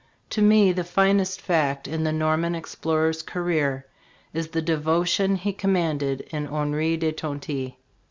To 0.31 0.41
me 0.41 0.71
the 0.71 0.83
finest 0.83 1.39
fact 1.39 1.87
in 1.87 2.03
the 2.03 2.11
Norman 2.11 2.55
explorer's 2.55 3.21
career 3.21 3.85
is 4.33 4.47
the 4.47 4.59
devotion 4.59 5.35
he 5.35 5.53
com 5.53 5.75
manded 5.75 6.21
in 6.33 6.47
Henri 6.47 6.97
de 6.97 7.11
Tonty. 7.11 7.77